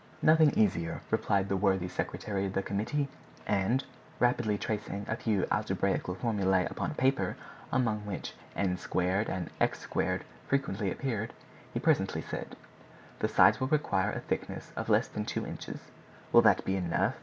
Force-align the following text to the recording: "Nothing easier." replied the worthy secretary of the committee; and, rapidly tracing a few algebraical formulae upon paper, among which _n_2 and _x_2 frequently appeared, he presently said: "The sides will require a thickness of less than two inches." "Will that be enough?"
"Nothing 0.23 0.49
easier." 0.57 1.01
replied 1.11 1.47
the 1.47 1.55
worthy 1.55 1.87
secretary 1.87 2.47
of 2.47 2.53
the 2.53 2.63
committee; 2.63 3.07
and, 3.45 3.83
rapidly 4.19 4.57
tracing 4.57 5.05
a 5.07 5.15
few 5.15 5.45
algebraical 5.51 6.15
formulae 6.15 6.65
upon 6.71 6.95
paper, 6.95 7.37
among 7.71 8.03
which 8.07 8.33
_n_2 8.57 9.29
and 9.29 9.51
_x_2 9.59 10.21
frequently 10.47 10.89
appeared, 10.91 11.33
he 11.71 11.79
presently 11.79 12.23
said: 12.23 12.55
"The 13.19 13.27
sides 13.27 13.59
will 13.59 13.67
require 13.67 14.11
a 14.11 14.21
thickness 14.21 14.71
of 14.75 14.89
less 14.89 15.07
than 15.07 15.23
two 15.23 15.45
inches." 15.45 15.81
"Will 16.31 16.41
that 16.41 16.65
be 16.65 16.75
enough?" 16.77 17.13